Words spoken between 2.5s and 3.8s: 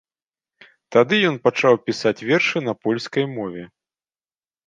на польскай мове.